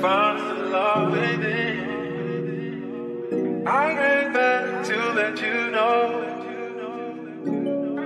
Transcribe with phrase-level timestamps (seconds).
[0.00, 1.76] find love within.
[3.66, 6.24] I came back to let you know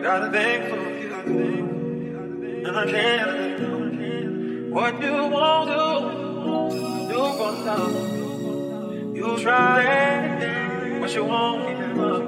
[0.02, 0.84] that I'm thankful
[2.66, 5.84] and I can't what you won't do.
[7.10, 7.96] You gon' love.
[9.16, 12.22] You try it, but you won't give up.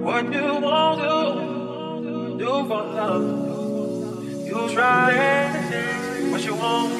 [0.00, 1.14] What you won't do,
[2.44, 3.24] you gon' love.
[4.48, 6.99] You try it, but you won't.